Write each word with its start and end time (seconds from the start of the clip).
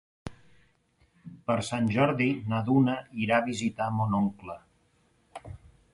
Per 1.51 1.57
Sant 1.67 1.91
Jordi 1.97 2.29
na 2.53 2.63
Duna 2.71 2.97
irà 3.27 3.39
a 3.41 3.47
visitar 3.53 3.93
mon 3.99 4.19
oncle. 4.25 4.57